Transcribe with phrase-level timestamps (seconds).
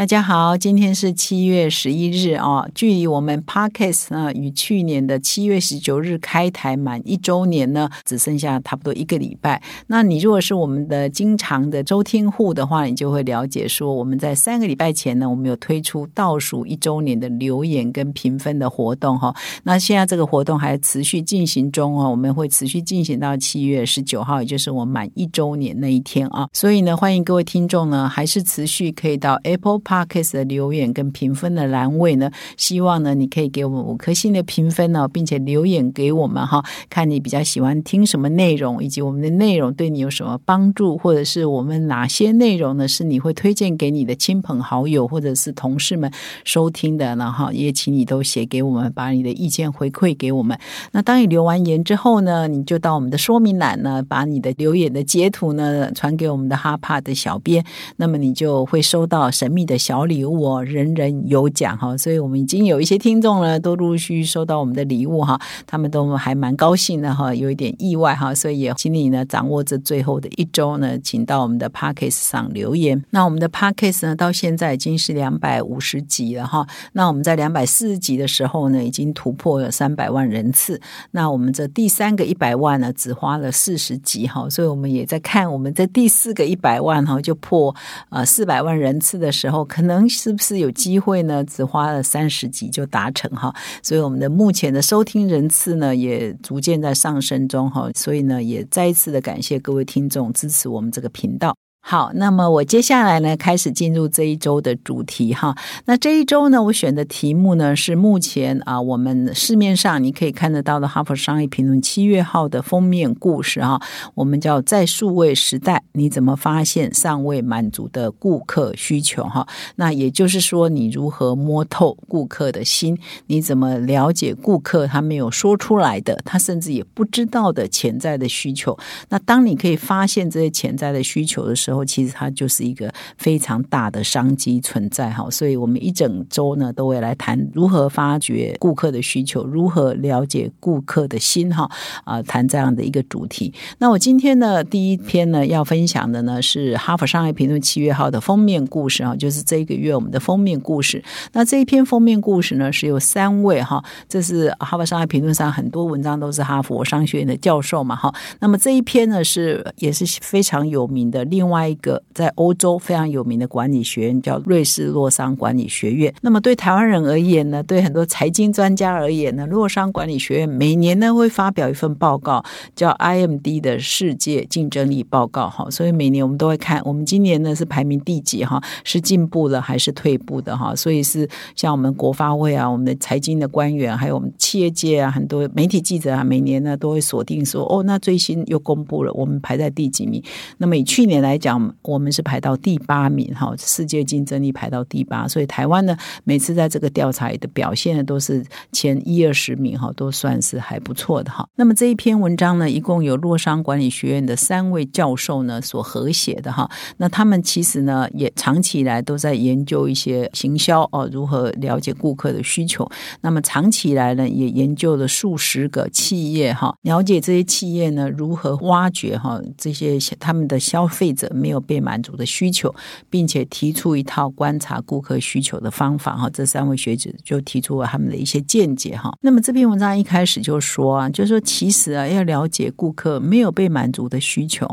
[0.00, 9.62] 大家好，今天是七月十一日啊，距离我们 Podcast 呢与去年的七月十九日开台满一周年呢，只剩下差不多一个礼拜。
[9.88, 19.36] 那你如果是我们的经常的周听户的话，你就会了解说，我们在三个礼拜前呢，我们有推出倒数一周年的留言跟评分的活动哈。
[19.64, 26.48] 那现在这个活动还持续进行中哦，我们会持续进行到七月十九号，也就是我满一周年那一天啊。
[26.54, 29.78] 所以呢，欢迎各位听众呢，还是持续可以到 Apple。
[29.90, 46.08] Podcast 的留言跟评分的栏位呢，希望呢你可以给我们五颗星的评分呢，并且留言给我们哈，看你比较喜欢听什么内容，以及我们的内容对你有什么帮助，或者是我们哪些内容呢是你会推荐给你的亲朋好友或者是同事们
[46.44, 50.56] 收听的，然后也请你都写给我们，把你的意见回馈给我们。
[50.92, 57.64] 那当你留完言之后呢，你就到我们的说明栏呢，把你的留言的截图呢传给我们的哈帕的小编，
[57.96, 59.79] 那么你就会收到神秘的。
[59.80, 73.02] 小礼物哦，人人有奖哈，所以我们已经有一些听众呢，都陆续收到我们的礼物哈，他们都还蛮高兴的哈，有一点意外哈，所以也请你呢掌握这最后的一周呢，请到我们的 p a c k a s 上留言。
[73.10, 80.78] 那我们的 p a c k a s 呢，到现在已经是两百五十集了哈，那我们在两百四十集的时候呢，已经突破了三百万人次。
[81.12, 87.74] 那我们这第三个一百万呢，只花了四十集哈，所以我们也在看我们在第四个一百万哈，就破
[88.10, 89.59] 呃四百万人次的时候。
[89.64, 91.44] 可能是不是有机会呢？
[91.44, 101.54] 只花了三十集就达成哈，所以我们的目前的收听人次呢也逐渐在上升中哈，所以呢也再一次的感谢各位听众支持我们这个频道。
[101.82, 105.56] 好，那么我接下来呢，开始进入这一周的主题哈。
[105.86, 113.80] 那这一周呢，我选的题目呢是目前啊，我们市面上你可以看得到的《哈佛商业评论》七月号的封面故事哈。
[114.14, 119.48] 我们叫在数位时代，你怎么发现尚未满足的顾客需求哈？
[119.76, 122.96] 那也就是说，你如何摸透顾客的心？
[123.26, 128.78] 你怎么了解顾客他没有说出来的，他甚至也不知道的潜在的需求？
[129.08, 141.70] 那当你可以发现这些潜在的需求的时候，然后其实它就是一个非常大的商机存在哈，所以我们一整周呢都会来谈如何发掘顾客的需求，如何了解顾客的心哈
[142.02, 143.54] 啊，谈这样的一个主题。
[143.78, 151.00] 那我今天呢第一篇呢要分享的呢是《哈佛商业评论》七月号的封面故事啊，就是这一个月我们的封面故事。
[151.34, 158.12] 那这一篇封面故事呢是有三位哈，这是《哈佛商业评论》上很多文章都是哈佛商学院的教授嘛哈。
[158.40, 161.59] 那么这一篇呢是也是非常有名的，另外。
[161.68, 166.12] 一个在欧洲非常有名的管理学院叫瑞士洛桑管理学院。
[166.22, 172.42] 那么对台湾人而言呢，对很多财经专家而言呢，洛桑管理学院每年呢会发表一份报告，
[172.74, 175.48] 叫 IMD 的世界竞争力报告。
[175.50, 178.44] 哈，所以每年我们都会看，我们今年呢是排名第几？
[178.44, 180.56] 哈，是进步了还是退步的？
[180.56, 190.22] 哈，所以是像我们国发会啊，我们的财经的官员，还有我们企业界啊，很多媒体记者啊，每年呢都会锁定说，哦，那最新又公布了，我们排在第几名？
[190.58, 191.49] 那么以去年来讲。
[191.82, 201.48] 我们是排到第八名哈，世界竞争力排到第八，所以台湾呢，每次在这个调查的表现呢，都是前一二十名哈，都算是还不错的哈。
[201.56, 206.70] 那么这一篇文章呢，一共有洛商管理学院的三位教授呢所合写的哈。
[206.98, 212.88] 那他们其实呢，也长期以来都在研究一些行销哦，如何了解顾客的需求。
[213.22, 221.28] 那么长期以来呢，也研究了数十个企业哈，了解这些企业呢如何挖掘哈这些他们的消费者。
[221.40, 222.72] 没有被满足的需求，
[223.08, 226.28] 并且提出一套观察顾客需求的方法哈。
[226.30, 229.10] 这三位学者就提出了他们的一些见解哈。
[229.22, 234.66] 那么这篇文章一开始就说啊，就是说其实啊，要了解顾客没有被满足的需求，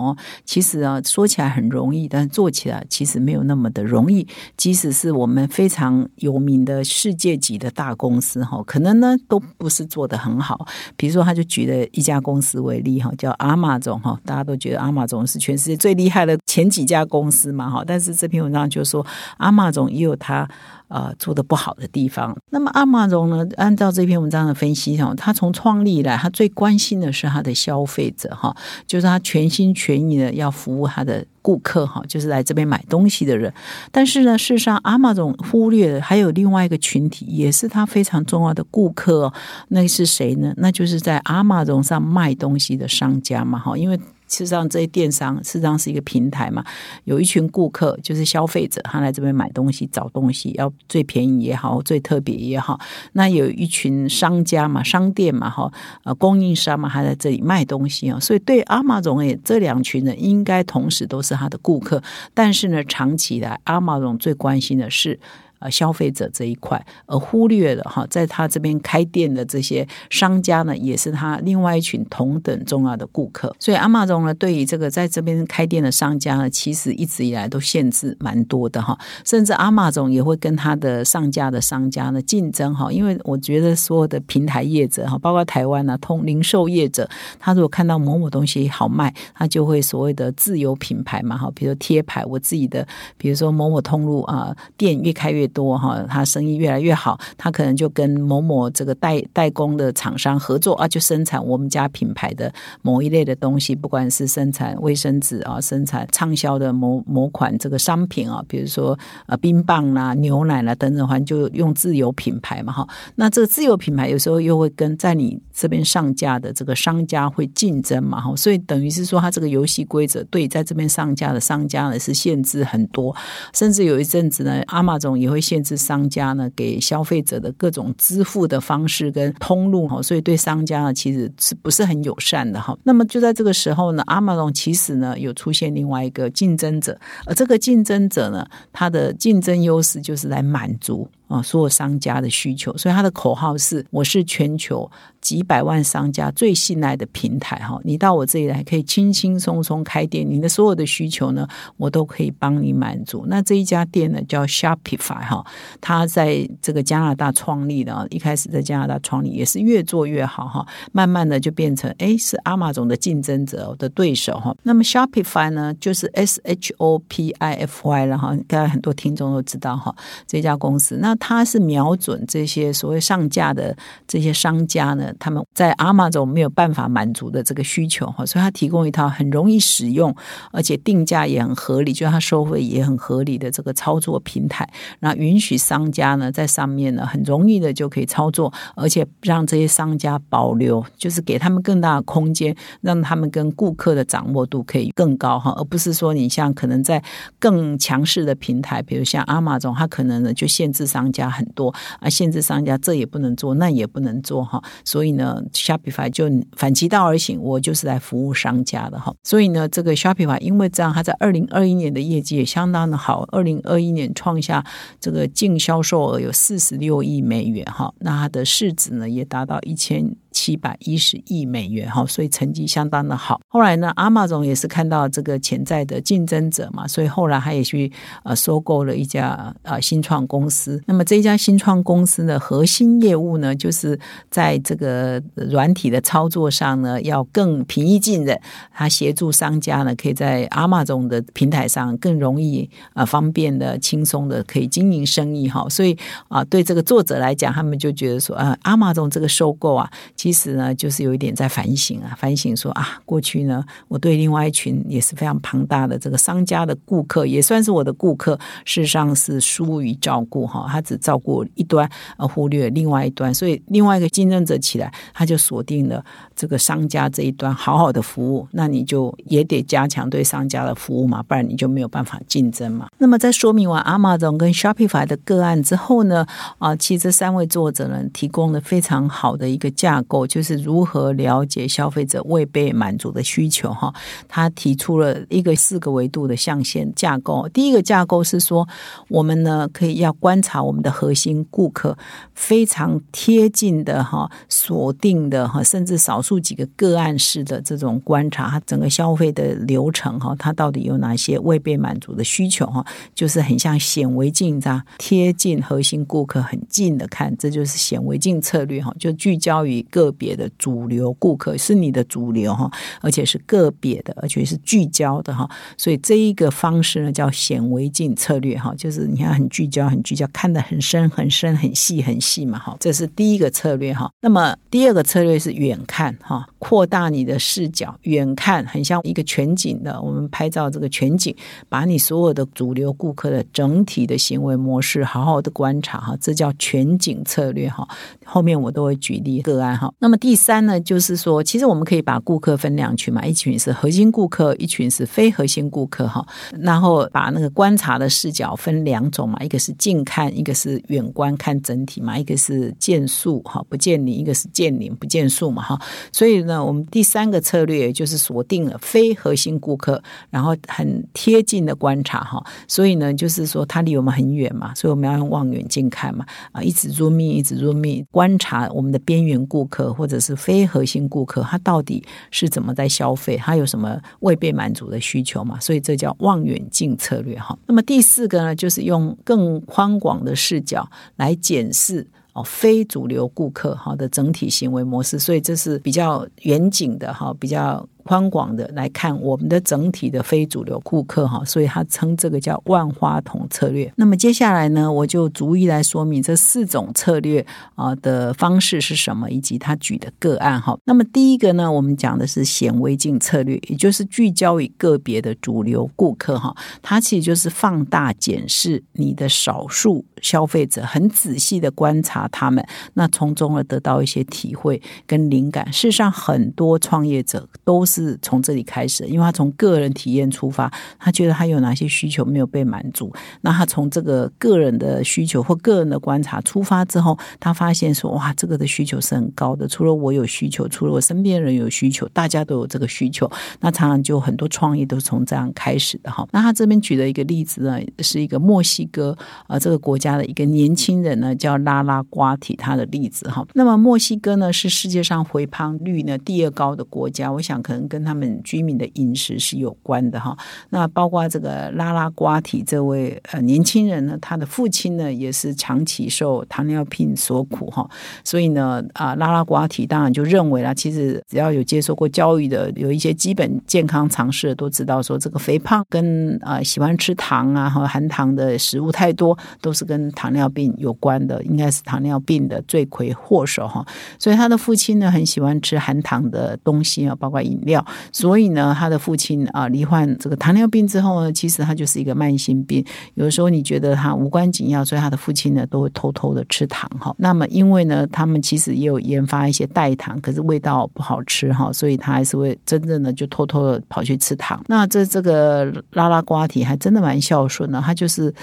[0.43, 4.27] 其实啊说起来很容易，但做起来其实没有那么的容易。
[4.57, 10.67] 即使是我们非常有名的世界级的大公司哈，可能呢都不是做的很好。
[10.95, 16.37] 比如说，他就举了一家公司为例哈，叫阿玛总哈，大家都觉得阿玛总是全世界最厉害的。
[16.57, 19.05] 前几家公司嘛，哈，但是这篇文章就说
[19.37, 20.49] 阿玛总也有他
[20.87, 22.35] 呃做的不好的地方。
[22.49, 28.55] 那么阿玛总呢，按照这篇文章的分析哈，他从创立以来，他最关心的是他的消费者哈，
[28.85, 33.53] 就是他全心全意的要服务他的顾客哈，就是来这边买东西的人。
[33.91, 39.31] 但是呢，事实上阿玛总忽略了还有另外一个群体，也是他非常重要的顾客。
[39.69, 40.53] 那是谁呢？
[40.57, 43.99] 那就是在阿玛总上卖东西的商家嘛，哈，因为。
[44.29, 46.61] 事实上这些电商事实上是一个平台嘛，
[47.05, 52.79] 有一群顾客就是消费者，他来这边买东西、找东西，要最便宜也好，最特别也好。
[53.13, 55.71] 那有一群商家嘛，商店嘛，哈，
[56.03, 58.19] 呃，供应商嘛，他在这里卖东西啊。
[58.19, 62.01] 所以对阿玛总也这两群人应该同时都是他的顾客，
[62.33, 65.19] 但是呢，长期以来阿玛总最关心的是。
[65.59, 73.55] 呃，消费者这一块，而忽略了哈，在他这边开店的这些商家呢，也是他另外一群同等重要的顾客。
[73.57, 78.95] 所以，阿玛总呢，对于这个在这边开店的商家呢，其实一直以来都限制蛮多的哈。
[79.25, 87.09] 甚至阿玛总也会跟他的上架的商家呢竞争哈，因为我觉得所有的平台业者哈，包括台湾呢，通零售业者，
[87.39, 92.87] 他如果看到某某东西好卖，他就会所谓的自有品牌嘛哈，比如贴牌，我自己的，
[93.17, 95.46] 比如说某某通路啊，店越开越。
[95.47, 108.97] 多哈，他生意越来越好，他可能就跟某某这个代代工的厂商合作啊，就生产我们家品牌的某一类的东西，不管是生产卫生纸啊，生产畅销的某某款这个商品啊，比如说
[109.27, 112.87] 呃冰棒啦、牛奶啦等等，反正就用自有品牌嘛哈。
[113.15, 123.15] 那这个自有品牌有时候又会跟在你这边上架的这个商家会竞争嘛哈，所以等于是说，他这个游戏规则对在这边上架的商家呢是限制很多，
[123.53, 125.36] 甚至有一阵子呢，阿玛总也会。
[125.37, 132.75] 会限制商家呢给消费者的各种支付的方式跟通路哈，所以对商家呢其实是不是很友善的哈。
[132.83, 141.07] 那么就在这个时候呢，阿玛龙其实呢有出现另外一个竞争者，而这个竞争者呢，它的竞争优势就是来满足。
[141.27, 144.89] 啊，所有商家的需求，所以他的口号是：我是全球
[145.27, 147.57] 几百万商家最信赖的平台。
[147.57, 151.45] 哈，你到我这里来，可以轻轻松松开店，你的所有的需求呢，
[151.75, 153.25] 我都可以帮你满足。
[153.27, 155.45] 那这一家店呢，叫 Shopify 哈，
[155.81, 164.55] 它在这个加拿大创立的，一开始在加拿大创立，也是越做越好哈，慢慢的就变成哎，是阿玛总的竞争者的对手哈。
[164.63, 169.93] 那么 Shopify 呢，就是 S H O P I F Y 了哈，应该很多听众都知道哈，
[170.25, 171.13] 这家公司那。
[171.19, 173.75] 它是瞄准这些所谓上架的
[174.07, 180.15] 这些商家呢，他们在阿玛总没有办法满足的这个需求哈，所以他提供一套很容易使用，
[180.51, 184.69] 而且定价也很合理，就是它收费也很合理的这个操作平台，
[184.99, 197.03] 那允许商家呢在上面呢很容易的就可以操作，而且让这些商家保留，就是给他们更大的空间，让他们跟顾客的掌握度可以更高哈，而不是说你像可能在
[197.39, 201.07] 更强势的平台，比如像阿玛总，它可能呢就限制商。
[201.07, 204.61] 家很多啊，限制商家这也不能做，那也不能做哈。
[204.83, 209.13] 所以以呢，Shopify 就反其道而行，我就是来服务商家的哈。
[209.23, 214.63] 所以呢，这个 Shopify 因为这样，它在二零二一年的业绩也相当的好，二零二一年创下
[214.99, 217.93] 这个净销售额有四十六亿美元哈。
[217.99, 220.13] 那它的市值呢也达到一千。
[220.37, 223.41] 七百一十亿美元哈，所以成绩相当的好。
[223.47, 227.91] 后来呢，阿玛总也是看到这个潜在的竞争者嘛，所以后来他也去
[228.23, 230.79] 呃收购了一家呃新创公司。
[230.85, 233.99] 那么这家新创公司的核心业务呢，就是
[234.29, 238.39] 在这个软体的操作上呢，要更平易近人。
[238.71, 245.67] 他协助商家呢，可以在阿玛总的平台上更容易啊方便的、轻松的可以经营生意哈。
[245.67, 245.97] 所以
[246.27, 249.89] 啊，对这个作者来讲，他们就觉得说啊，阿玛总这个收购啊。
[250.27, 266.03] 其实呢，就是有一点在反省啊，反省说啊，过去呢，我对另外一群也是非常庞大的这个商家的顾客，也算是我的顾客，事实上是疏于照顾哈，他只照顾一端，而忽略另外一端，所以另外一个竞争者起来，他就锁定了
[266.35, 272.89] 这个商家这一端，好好的服务，那你就也得加强对商家的服务嘛，不然你就没有办法竞争嘛。
[272.97, 280.16] 那么在说明完阿玛总跟 Shopify 的个案之后呢，啊，其实三位作者呢，提供了非常好的一个架构。
[280.25, 283.93] 就是如何了解消费者未被满足的需求哈？
[284.27, 287.47] 他提出了一个四个维度的象限架构。
[287.49, 288.67] 第一个架构是说，
[289.09, 291.97] 我们呢可以要观察我们的核心顾客，
[292.33, 302.85] 非常贴近的哈，锁定的哈，甚至少数几个个案式的这种观察，他整个消费的流程哈，它到底有哪些未被满足的需求哈？
[303.13, 309.77] 就是很像显微镜这样贴近核心顾客很近的看，这就是显微镜策略哈，就聚焦于。
[309.97, 312.69] 个别的主流顾客是你的主流哈，
[313.01, 324.07] 而且是个别的，而且是聚焦的哈，所以这一个方式呢叫显微镜策略哈，就是你看很聚焦，很聚焦，看得很深很深很细很细嘛哈，这是第一个策略哈。
[324.21, 331.35] 那么第二个策略是远看哈，扩大你的视角，远看很像一个全景的，我们拍照这个全景，
[331.67, 337.87] 把你所有的主流顾客的整体的行为模式好好的观察哈，这叫全景策略哈。
[338.23, 339.86] 后面我都会举例个案哈。
[339.99, 346.25] 那么第三呢，就是说，其实我们可以把顾客分两群嘛，一群是核心顾客，一群是非核心顾客哈。
[346.59, 355.79] 然后把那个观察的视角分两种嘛，一个是近看，一个是远观看整体嘛，一个是见树哈不见林，一个是见林不见树嘛哈。
[356.11, 362.43] 所以呢，我们第三个策略就是锁定了非核心顾客，然后很贴近的观察哈。
[362.67, 375.59] 所以呢，就是说它离我们很远嘛，所以我们要用望远镜看嘛啊，一直入密，一直入密观察我们的边缘顾客客或者是非核心顾客，他到底是怎么在消费，他有什么未被满足的需求嘛？
[375.59, 377.55] 所以这叫望远镜策略哈。
[377.67, 387.87] 那么第四个呢，就是用更宽广的视角来检视哦非主流顾客哈的整体行为模式，所以这是比较远景的哈，比较。
[388.07, 393.91] 宽广的来看我们的整体的非主流顾客哈，所以他称这个叫万花筒策略。
[393.97, 397.45] 那么接下来呢，我就逐一来说明这四种策略
[397.75, 400.79] 啊的方式是什么，以及他举的个案哈。
[400.85, 415.69] 那么第一个呢，我们讲的是显微镜策略，也就是聚焦于个别的主流顾客哈，它其实就是放大检视你的少数消费者，很仔细的观察他们，那从中呢得到一些体会跟灵感。
[415.73, 417.96] 事实上，很多创业者都是。
[418.03, 423.11] 是从这里开始，因为他从个人体验出发，他觉得他有哪些需求没有被满足，
[423.41, 429.67] 那他从这个个人的需求或个人的观察出发之后，他发现说，哇，这个的需求是很高的。
[429.67, 433.29] 除了我有需求，除了我身边人有需求，大家都有这个需求，
[433.61, 436.27] 那常常就很多创业都是从这样开始的哈。
[436.31, 443.43] 那他这边举的一个例子呢，是一个墨西哥啊这个国家的一个年轻人呢，叫拉拉瓜提，他的例子哈。
[443.53, 447.86] 那么墨西哥呢是世界上肥胖率呢第二高的国家，我想可能。
[447.87, 450.37] 跟他们居民的饮食是有关的哈，
[450.69, 457.89] 那包括这个拉拉瓜提这位呃年轻人呢，他的父亲呢也是长期受糖尿病所苦哈，
[458.23, 473.85] 所以呢啊拉拉瓜提当然就认为啦，其实只要有接受过教育的，有一些基本健康常识都知道说，这个肥胖跟啊喜欢吃糖啊和含糖的食物太多，都是跟糖尿病有关的，应该是糖尿病的罪魁祸首哈。
[474.19, 477.76] 所以他的父亲呢很喜欢吃含糖的东西啊，包括饮料。
[478.11, 482.83] 所以呢，他的父亲啊，罹患这个糖尿病之后呢，其实他就是一个慢性病。
[483.15, 487.13] 有的时候你觉得他无关紧要，所以他的父亲呢都会偷偷的吃糖哈。
[487.17, 494.63] 那么因为呢，他们其实也有研发一些代糖，可是味道不好吃哈，所以他还是会真正的就偷偷的跑去吃糖。
[494.67, 498.33] 那这这个拉拉瓜提还真的蛮孝顺的，他就是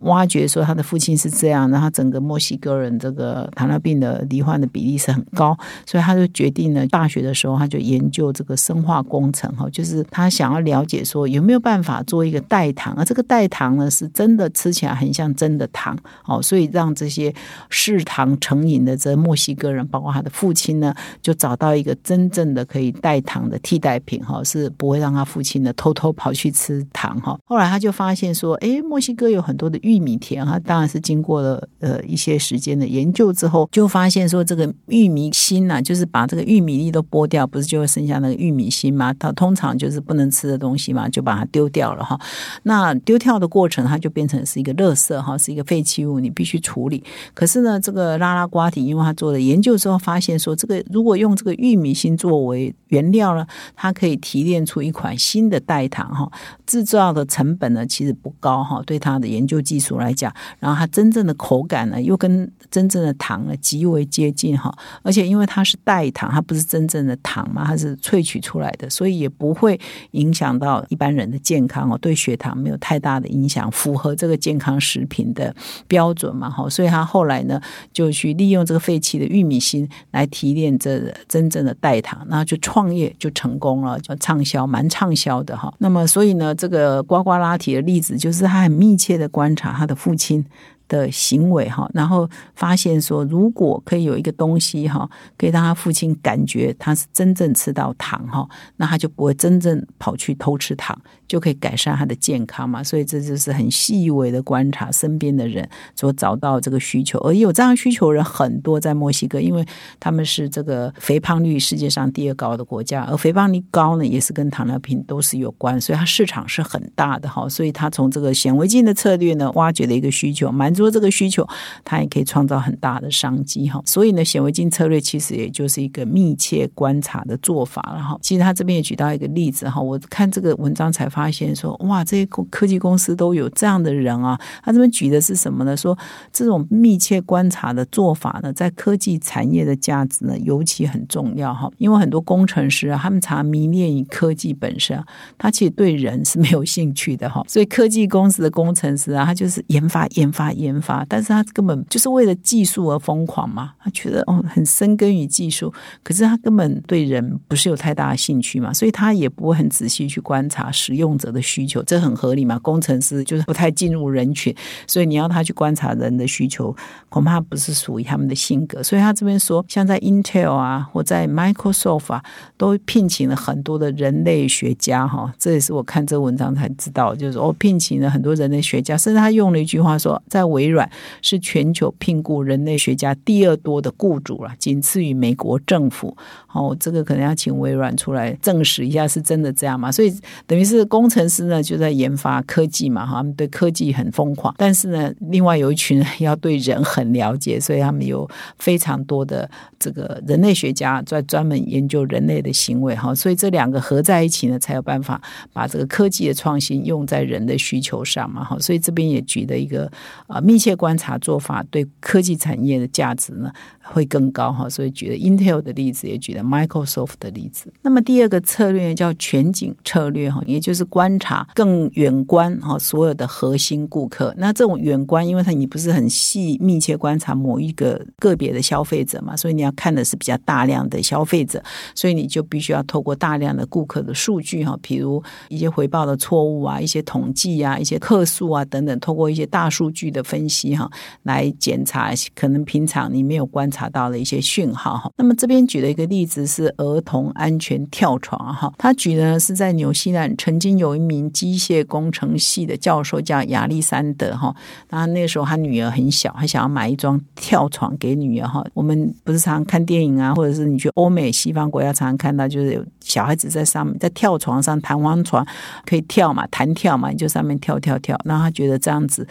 [0.00, 8.73] 挖掘说他的父亲是这样，然后整个墨西哥人这个糖尿病的罹患的比例是很高，所以他就决定呢，大学的时候他就研究这个生。
[8.74, 17.32] 生化工程哈，就是他想要了解说有没有办法做一个代糖，而这个代糖呢是真的吃起来很像真的糖哦，所以让这些
[17.70, 27.38] 嗜糖成瘾的这墨西哥人，包括他的父亲呢，就找到一个真正的可以代糖的替代品哈，是不会让他父亲呢偷偷跑去吃糖哈。
[27.44, 38.63] 后来他就发现说，哎，墨西哥有很多的玉米田哈，当然是经过了呃一些时间的研究之后，就发现说这个玉米芯呐，就是把这个玉米粒都剥掉，不是就会剩下那个玉米。
[38.64, 42.18] 米心嘛，它通常就是不能吃的东西嘛，就把它丢掉了哈。
[42.62, 47.02] 那丢掉的过程，它就变成是一个垃圾哈，是一个废弃物，你必须处理。
[47.34, 56.30] 可是呢，这个拉拉瓜体，因为他做了研究之后，发现说，这个如果用这个玉米芯作为原料呢，它可以提炼出一款新的代糖哈。
[56.66, 64.74] 制造的成本呢，其实不高哈，对它的研究技术来讲，然后它真正的口感呢，又跟真正的糖呢极为接近哈。
[65.02, 68.64] 而且因为它是代糖，它不是真正的糖嘛，它是萃取出出。
[68.64, 69.78] 来的，所以也不会
[70.12, 75.54] 影响到一般人的健康哦，对血糖没有太大的影响，符合这个健康食品的
[75.86, 77.60] 标准嘛，哈，所以他后来呢
[77.92, 85.74] 就去利用这个废弃的玉米芯来提炼这真正的代糖，然后就创业就成功了，就畅销，蛮畅销的哈。
[85.78, 90.44] 那么，所以呢，这个呱呱拉提的例子就是他很密切的观察他的父亲。
[90.88, 102.84] 的行为哈，然后发现说，如果可以有一个东西哈，可以让他父亲感觉他是真正吃到糖哈，那他就不会真正跑去偷吃糖，就可以改善他的健康嘛。
[102.84, 109.64] 所以这就是很细微的观察身边的人所找到这个需求，而有这样需求人很多在墨西哥，因为
[109.98, 117.48] 他们是这个肥胖率世界上第二高的国家，而肥胖率高呢，也是跟糖尿病都是有关，所以它市场是很大的哈。
[117.48, 120.73] 所以他从这个显微镜的策略呢，挖掘了一个需求，蛮。
[120.76, 121.46] 说这个需求，
[121.84, 123.80] 它也可以创造很大的商机哈。
[123.84, 128.18] 所以呢，显微镜策略其实也就是一个密切观察的做法了哈。
[128.22, 134.40] 其实他这边也举到一个例子哈，我看这个文章才发现说，哇，这些科技公司都有这样的人啊。
[134.62, 135.76] 他这边举的是什么呢？
[135.76, 135.96] 说
[136.32, 141.68] 这种密切观察的做法呢，在科技产业的价值呢，尤其很重要哈。
[141.78, 145.02] 因为很多工程师啊，他们常迷恋于科技本身，
[145.36, 147.42] 他其实对人是没有兴趣的哈。
[147.48, 153.72] 所以科技公司的工程师啊，他就是研发、研发、研研发，但是他根本就是为了技术而疯狂嘛。
[153.78, 162.58] 他觉得哦，很深耕于技术，可是他根本对人不是有太大的兴趣嘛，所以他也不会很仔细去观察使用者的需求，这很合理嘛。
[162.60, 164.54] 工程师就是不太进入人群，
[164.86, 166.74] 所以你要他去观察人的需求，
[167.10, 168.82] 恐怕不是属于他们的性格。
[168.82, 172.22] 所以他这边说，像在 Intel 啊，或在 Microsoft 啊，
[172.56, 175.32] 都聘请了很多的人类学家哈。
[175.38, 180.88] 这也是我看这文章才知道，就是我聘请了很多人类学家，甚至他用了一句话说，在微软
[181.20, 186.16] 是全球聘雇人类学家第二多的雇主了，仅次于美国政府。
[186.52, 189.90] 哦，这个可能要请微软出来证实一下是真的这样嘛？
[189.90, 190.14] 所以
[190.46, 194.54] 等于是工程师呢就在研发科技嘛，哈，他们对科技很疯狂。
[194.56, 203.12] 但是呢，另外有一群要对人很了解，所以他们有非常多的这个人类学家在专门研究人类的行为，哈。
[203.12, 205.20] 所以这两个合在一起呢，才有办法
[205.52, 208.56] 把这个科技的创新用在人的需求上嘛，哈。
[208.60, 209.90] 所以这边也举了一个
[210.28, 213.50] 啊密切观察做法对科技产业的价值呢。
[213.86, 217.70] 会更高哈，所以举了 Intel 的例子，也举了 Microsoft 的例子。
[217.82, 224.34] 那么第二个策略叫全景策略哈，也就是观察更远观哈，所有的核心顾客。
[224.38, 231.62] 那这种远观，因为它你不是很细密切观察某一个个别的消费者嘛，所以你要看的是比较大量的消费者，
[231.94, 240.90] 所以你就必须要透过大量的顾客的数据哈，比如一些回报的错误啊，一些统计啊，一些客数啊等等，透过一些大数据的分析哈，
[241.24, 243.70] 来检查可能平常你没有观。
[243.74, 254.54] 察到的一些讯号哈，那么这边举的一个例子是儿童安全跳床哈，他举的是在纽西兰曾经有一名机械工程系的教授叫亚历山德哈，
[254.90, 258.64] 那那个时候他女儿很小，他想要买一桩跳床给女儿哈。
[258.74, 265.44] 我们不是常常看电影啊，或者是你去欧美西方国家常常看到，就是有小孩子在上面在跳床上弹簧床
[265.84, 268.16] 可以跳嘛，弹跳嘛，你就上面跳跳跳。
[268.24, 269.26] 那他觉得这样子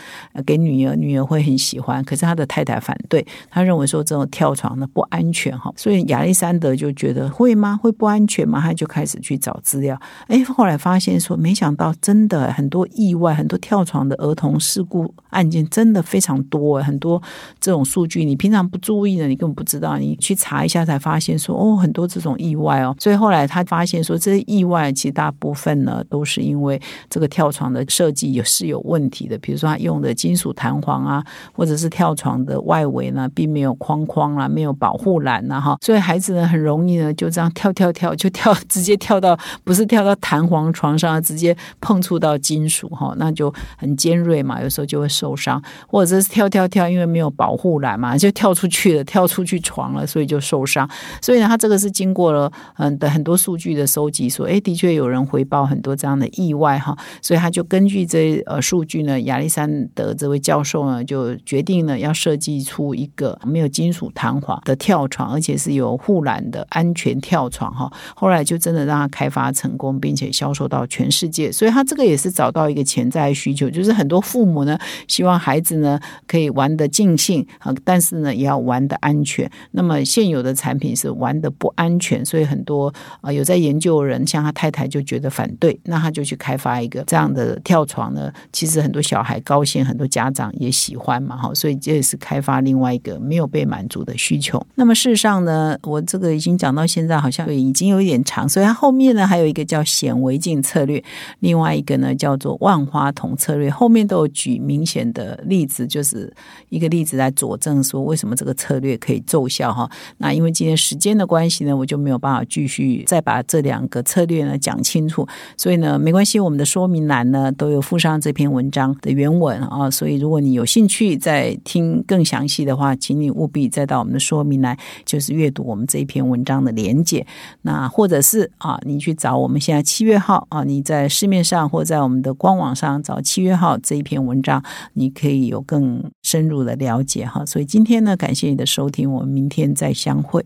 [0.46, 4.24] 给女儿，女儿会很喜欢，可是他的太太反对，他认为说这种。
[4.34, 7.78] 跳床的不安全哈，所以亚历山德就觉得会吗？
[7.80, 8.60] 会不安全吗？
[8.60, 10.00] 他就开始去找资料。
[10.28, 16.82] 哎，后来发现说，没想到真的很多意外，很多跳床的儿童事故案件真的非常多。
[16.82, 17.22] 很多
[17.60, 19.98] 这种数据你平常不注意的，你根本不知道。
[19.98, 22.96] 你去查一下才发现说，哦，很多这种意外哦。
[23.00, 29.38] 所以后来他发现说，这些意外其实大部分呢都是因为这个跳床的设计也是有问题的。
[29.38, 34.24] 比如说他用的金属弹床啊，或者是跳床的外围呢并没有框框。
[34.36, 50.90] 啦，没有保护栏呐，哈，所以孩子呢很容易呢就这样跳跳跳，就跳 直接跳到不是跳到弹簧床上，直接碰触到金属哈，那就很尖锐嘛，有时候就会受伤，或者是跳跳跳，因为没有保护栏嘛，就跳出去了，跳出去床了，所以就受伤。
[51.22, 64.04] 所以呢，他这个是经过了嗯的很多数据的收集，说哎，的确有人回报很多这样的意外哈，所以他就根据这呃数据呢，亚历山德这位教授呢就决定呢要设计出一个没有金属。
[64.16, 67.92] 弹簧的跳床，而且是有护栏的安全跳床哈。
[68.16, 71.52] 后来就真的让他开发成功，并且销售到全世界。
[71.52, 79.50] 所以他这个也是找到一个潜在需求，就是很多父母呢希望孩子呢可以玩得尽兴啊，但是呢也要玩得安全。
[79.72, 88.32] 那么现有的产品是玩得不安全，所以很多啊有在研究人，像他太太就觉得反对，那他就去开发一个这样的跳床呢。
[88.52, 94.04] 其实很多小孩高兴，很多家长也喜欢嘛哈，所以这也是开发另外一个没有被满足。
[94.04, 94.62] 的需求。
[94.76, 101.02] 那么事实上呢，我这个已经讲到现在，好像已经有一点长，所以它后面呢还有一个叫显微镜策略，
[101.40, 103.70] 另外一个呢叫做万花筒策略。
[103.70, 106.30] 后面都有举明显的例子，就是
[106.68, 109.90] 一个例子来佐证说为什么这个策略可以奏效哈。
[110.18, 119.90] 那因为今天时间的关系呢，我就没有办法继续再把这两个策略呢讲清楚，所以呢没关系，我们的说明栏呢都有附上这篇文章的原文啊。
[119.90, 124.00] 所以如果你有兴趣再听更详细的话，请你务必再到。
[124.00, 127.26] 我们的说明来，就是阅读我们这一篇文章的连接。
[127.62, 134.62] 那或者是啊，你去找我们现在七月号啊，你在市面上或在我们的官网上找七月号这一篇文章，
[134.94, 137.46] 你可以有更深入的了解哈。
[137.46, 140.44] 所以今天呢，感谢你的收听，我们明天再相会。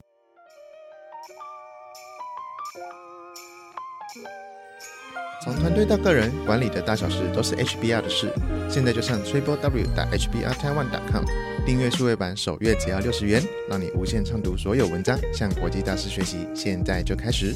[5.47, 8.29] 从团队到个人，管理的大小事都是 HBR 的事。
[8.69, 11.23] 现在就上 triple w 打 HBR Taiwan 打 com
[11.65, 16.45] 订阅数位版，首月只要六十元，让你无限畅读所有文章，向国际大师学习。
[16.53, 17.55] 现在就开始。